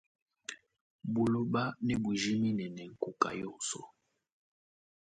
Buloba 1.13 1.63
ne 1.85 1.95
bujimine 2.03 2.65
ne 2.75 2.83
nkuka 2.91 3.29
yonso. 3.39 3.81